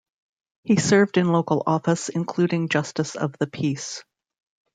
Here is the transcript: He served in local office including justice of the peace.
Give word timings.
He 0.63 0.77
served 0.77 1.17
in 1.17 1.31
local 1.31 1.61
office 1.67 2.09
including 2.09 2.69
justice 2.69 3.15
of 3.15 3.37
the 3.37 3.45
peace. 3.45 4.03